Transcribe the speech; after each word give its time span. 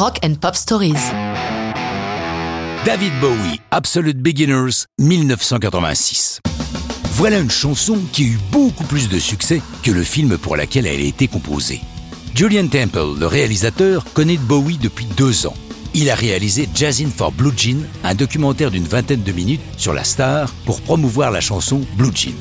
Rock 0.00 0.18
and 0.24 0.36
Pop 0.40 0.56
Stories. 0.56 1.12
David 2.86 3.12
Bowie, 3.20 3.60
Absolute 3.70 4.16
Beginners, 4.16 4.86
1986. 4.98 6.40
Voilà 7.10 7.38
une 7.38 7.50
chanson 7.50 7.98
qui 8.10 8.22
a 8.22 8.26
eu 8.28 8.38
beaucoup 8.50 8.84
plus 8.84 9.10
de 9.10 9.18
succès 9.18 9.60
que 9.82 9.90
le 9.90 10.02
film 10.02 10.38
pour 10.38 10.56
lequel 10.56 10.86
elle 10.86 11.00
a 11.00 11.04
été 11.04 11.28
composée. 11.28 11.82
Julian 12.34 12.66
Temple, 12.68 13.18
le 13.18 13.26
réalisateur, 13.26 14.06
connaît 14.14 14.38
Bowie 14.38 14.78
depuis 14.78 15.04
deux 15.18 15.46
ans. 15.46 15.56
Il 15.92 16.08
a 16.08 16.14
réalisé 16.14 16.66
Jazzin' 16.74 17.10
for 17.14 17.30
Blue 17.30 17.52
Jean, 17.54 17.82
un 18.02 18.14
documentaire 18.14 18.70
d'une 18.70 18.88
vingtaine 18.88 19.22
de 19.22 19.32
minutes 19.32 19.60
sur 19.76 19.92
la 19.92 20.04
star 20.04 20.50
pour 20.64 20.80
promouvoir 20.80 21.30
la 21.30 21.42
chanson 21.42 21.82
Blue 21.98 22.12
Jean. 22.14 22.32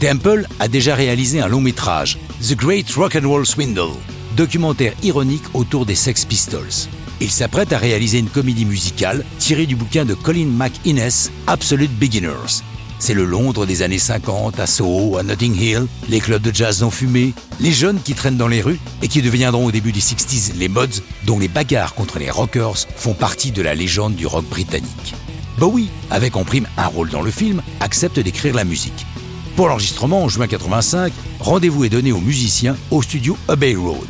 Temple 0.00 0.46
a 0.58 0.68
déjà 0.68 0.94
réalisé 0.94 1.42
un 1.42 1.48
long 1.48 1.60
métrage, 1.60 2.18
The 2.40 2.56
Great 2.56 2.90
Rock 2.92 3.18
and 3.22 3.28
Roll 3.28 3.44
Swindle, 3.44 3.92
documentaire 4.34 4.94
ironique 5.02 5.44
autour 5.54 5.86
des 5.86 5.94
Sex 5.94 6.24
Pistols. 6.24 6.88
Il 7.20 7.30
s'apprête 7.30 7.72
à 7.72 7.78
réaliser 7.78 8.18
une 8.18 8.28
comédie 8.28 8.64
musicale 8.64 9.24
tirée 9.38 9.66
du 9.66 9.76
bouquin 9.76 10.04
de 10.04 10.14
Colin 10.14 10.46
McInnes, 10.46 11.30
Absolute 11.46 11.96
Beginners. 11.98 12.62
C'est 12.98 13.14
le 13.14 13.24
Londres 13.24 13.66
des 13.66 13.82
années 13.82 13.98
50, 13.98 14.58
à 14.58 14.66
Soho, 14.66 15.18
à 15.18 15.22
Notting 15.22 15.54
Hill, 15.54 15.86
les 16.08 16.20
clubs 16.20 16.42
de 16.42 16.54
jazz 16.54 16.82
ont 16.82 16.90
fumé, 16.90 17.34
les 17.60 17.72
jeunes 17.72 18.00
qui 18.02 18.14
traînent 18.14 18.36
dans 18.36 18.48
les 18.48 18.62
rues 18.62 18.78
et 19.02 19.08
qui 19.08 19.20
deviendront 19.20 19.66
au 19.66 19.72
début 19.72 19.92
des 19.92 20.00
60s 20.00 20.56
les 20.56 20.68
mods 20.68 21.02
dont 21.24 21.38
les 21.38 21.48
bagarres 21.48 21.94
contre 21.94 22.18
les 22.18 22.30
rockers 22.30 22.86
font 22.96 23.14
partie 23.14 23.52
de 23.52 23.62
la 23.62 23.74
légende 23.74 24.14
du 24.14 24.26
rock 24.26 24.46
britannique. 24.46 25.14
Bowie, 25.58 25.90
avec 26.10 26.36
en 26.36 26.44
prime 26.44 26.66
un 26.76 26.86
rôle 26.86 27.10
dans 27.10 27.22
le 27.22 27.30
film, 27.30 27.62
accepte 27.80 28.18
d'écrire 28.18 28.54
la 28.54 28.64
musique. 28.64 29.06
Pour 29.54 29.68
l'enregistrement 29.68 30.24
en 30.24 30.28
juin 30.28 30.46
85, 30.46 31.12
rendez-vous 31.40 31.84
est 31.84 31.90
donné 31.90 32.10
aux 32.10 32.20
musiciens 32.20 32.76
au 32.90 33.02
studio 33.02 33.36
Abbey 33.48 33.74
Road 33.76 34.08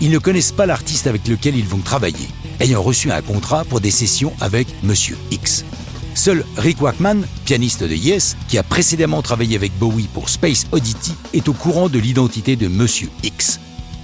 ils 0.00 0.10
ne 0.10 0.18
connaissent 0.18 0.52
pas 0.52 0.66
l'artiste 0.66 1.06
avec 1.06 1.26
lequel 1.28 1.56
ils 1.56 1.66
vont 1.66 1.78
travailler, 1.78 2.28
ayant 2.60 2.82
reçu 2.82 3.10
un 3.10 3.22
contrat 3.22 3.64
pour 3.64 3.80
des 3.80 3.90
sessions 3.90 4.32
avec 4.40 4.68
Monsieur 4.82 5.16
X. 5.30 5.64
Seul 6.14 6.44
Rick 6.56 6.80
Wakeman, 6.80 7.26
pianiste 7.44 7.84
de 7.84 7.94
Yes, 7.94 8.36
qui 8.48 8.58
a 8.58 8.62
précédemment 8.62 9.22
travaillé 9.22 9.56
avec 9.56 9.76
Bowie 9.78 10.08
pour 10.12 10.28
Space 10.28 10.66
Oddity, 10.72 11.12
est 11.34 11.48
au 11.48 11.52
courant 11.52 11.88
de 11.88 11.98
l'identité 11.98 12.56
de 12.56 12.68
Monsieur 12.68 13.10
X. 13.22 13.60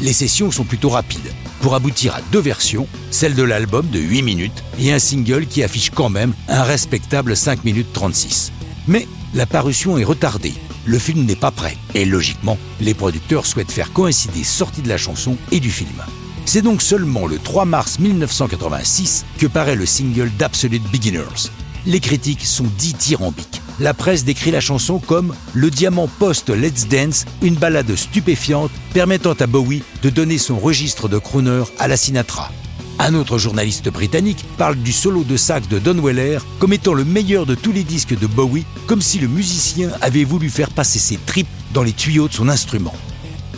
Les 0.00 0.12
sessions 0.12 0.50
sont 0.50 0.64
plutôt 0.64 0.90
rapides, 0.90 1.32
pour 1.60 1.74
aboutir 1.74 2.14
à 2.14 2.20
deux 2.32 2.40
versions, 2.40 2.86
celle 3.10 3.34
de 3.34 3.42
l'album 3.42 3.86
de 3.88 3.98
8 3.98 4.22
minutes 4.22 4.64
et 4.78 4.92
un 4.92 4.98
single 4.98 5.46
qui 5.46 5.62
affiche 5.62 5.90
quand 5.90 6.10
même 6.10 6.34
un 6.48 6.62
respectable 6.62 7.36
5 7.36 7.64
minutes 7.64 7.92
36. 7.92 8.52
Mais 8.86 9.08
la 9.32 9.46
parution 9.46 9.96
est 9.96 10.04
retardée 10.04 10.52
le 10.84 10.98
film 10.98 11.24
n'est 11.24 11.36
pas 11.36 11.50
prêt. 11.50 11.76
Et 11.94 12.04
logiquement, 12.04 12.58
les 12.80 12.94
producteurs 12.94 13.46
souhaitent 13.46 13.72
faire 13.72 13.92
coïncider 13.92 14.44
sortie 14.44 14.82
de 14.82 14.88
la 14.88 14.96
chanson 14.96 15.36
et 15.50 15.60
du 15.60 15.70
film. 15.70 16.02
C'est 16.46 16.62
donc 16.62 16.82
seulement 16.82 17.26
le 17.26 17.38
3 17.38 17.64
mars 17.64 17.98
1986 17.98 19.24
que 19.38 19.46
paraît 19.46 19.76
le 19.76 19.86
single 19.86 20.30
d'Absolute 20.38 20.90
Beginners. 20.90 21.50
Les 21.86 22.00
critiques 22.00 22.44
sont 22.44 22.66
dithyrambiques. 22.78 23.60
La 23.80 23.92
presse 23.92 24.24
décrit 24.24 24.50
la 24.50 24.60
chanson 24.60 24.98
comme 24.98 25.34
le 25.52 25.70
diamant 25.70 26.08
post-Let's 26.18 26.88
Dance, 26.88 27.24
une 27.42 27.56
ballade 27.56 27.94
stupéfiante 27.96 28.70
permettant 28.92 29.32
à 29.32 29.46
Bowie 29.46 29.82
de 30.02 30.10
donner 30.10 30.38
son 30.38 30.58
registre 30.58 31.08
de 31.08 31.18
crooner 31.18 31.64
à 31.78 31.88
la 31.88 31.96
Sinatra. 31.96 32.50
Un 32.98 33.14
autre 33.14 33.38
journaliste 33.38 33.88
britannique 33.90 34.44
parle 34.56 34.76
du 34.76 34.92
solo 34.92 35.24
de 35.24 35.36
sax 35.36 35.68
de 35.68 35.78
Don 35.78 36.00
Weller 36.00 36.38
comme 36.58 36.72
étant 36.72 36.94
le 36.94 37.04
meilleur 37.04 37.44
de 37.44 37.54
tous 37.54 37.72
les 37.72 37.82
disques 37.82 38.18
de 38.18 38.26
Bowie, 38.26 38.64
comme 38.86 39.02
si 39.02 39.18
le 39.18 39.26
musicien 39.26 39.90
avait 40.00 40.24
voulu 40.24 40.48
faire 40.48 40.70
passer 40.70 40.98
ses 40.98 41.16
tripes 41.16 41.48
dans 41.72 41.82
les 41.82 41.92
tuyaux 41.92 42.28
de 42.28 42.32
son 42.32 42.48
instrument. 42.48 42.94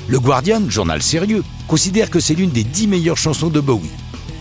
Le 0.09 0.19
Guardian, 0.19 0.62
journal 0.69 1.03
sérieux, 1.03 1.45
considère 1.69 2.11
que 2.11 2.20
c'est 2.20 2.34
l'une 2.34 2.51
des 2.51 2.65
dix 2.65 2.87
meilleures 2.87 3.19
chansons 3.19 3.51
de 3.51 3.61
Bowie. 3.61 3.91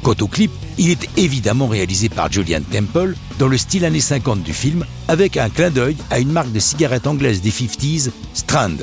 Quant 0.01 0.15
au 0.21 0.27
clip, 0.27 0.51
il 0.77 0.91
est 0.91 1.09
évidemment 1.17 1.67
réalisé 1.67 2.09
par 2.09 2.31
Julian 2.31 2.61
Temple 2.71 3.15
dans 3.39 3.47
le 3.47 3.57
style 3.57 3.85
années 3.85 3.99
50 3.99 4.43
du 4.43 4.53
film, 4.53 4.85
avec 5.07 5.35
un 5.35 5.49
clin 5.49 5.71
d'œil 5.71 5.97
à 6.09 6.19
une 6.19 6.31
marque 6.31 6.51
de 6.51 6.59
cigarettes 6.59 7.07
anglaise 7.07 7.41
des 7.41 7.51
50s, 7.51 8.11
Strand, 8.33 8.77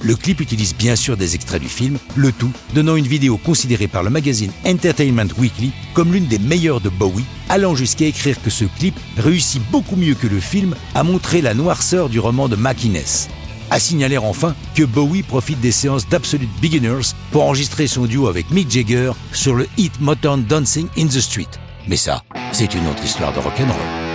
le 0.00 0.14
clip 0.14 0.40
utilise 0.40 0.74
bien 0.74 0.96
sûr 0.96 1.16
des 1.16 1.34
extraits 1.34 1.60
du 1.60 1.68
film, 1.68 1.98
le 2.16 2.32
tout 2.32 2.52
donnant 2.74 2.96
une 2.96 3.06
vidéo 3.06 3.36
considérée 3.36 3.88
par 3.88 4.02
le 4.02 4.10
magazine 4.10 4.52
Entertainment 4.66 5.32
Weekly 5.38 5.72
comme 5.94 6.12
l'une 6.12 6.26
des 6.26 6.38
meilleures 6.38 6.80
de 6.80 6.88
Bowie, 6.88 7.24
allant 7.48 7.74
jusqu'à 7.74 8.06
écrire 8.06 8.40
que 8.42 8.50
ce 8.50 8.64
clip 8.78 8.94
réussit 9.16 9.62
beaucoup 9.70 9.96
mieux 9.96 10.14
que 10.14 10.26
le 10.26 10.40
film 10.40 10.74
à 10.94 11.02
montrer 11.02 11.40
la 11.40 11.54
noirceur 11.54 12.08
du 12.08 12.20
roman 12.20 12.48
de 12.48 12.56
McInnes. 12.56 13.28
À 13.70 13.78
signaler 13.78 14.18
enfin 14.18 14.54
que 14.74 14.82
Bowie 14.82 15.22
profite 15.22 15.60
des 15.60 15.72
séances 15.72 16.08
d'Absolute 16.08 16.48
Beginners 16.62 17.12
pour 17.32 17.44
enregistrer 17.44 17.86
son 17.86 18.06
duo 18.06 18.28
avec 18.28 18.50
Mick 18.50 18.70
Jagger 18.70 19.12
sur 19.32 19.54
le 19.54 19.66
hit 19.76 20.00
Motown 20.00 20.44
Dancing 20.44 20.88
in 20.96 21.06
the 21.06 21.20
Street. 21.20 21.48
Mais 21.86 21.96
ça, 21.96 22.22
c'est 22.52 22.74
une 22.74 22.86
autre 22.86 23.04
histoire 23.04 23.32
de 23.32 23.40
rock'n'roll. 23.40 24.07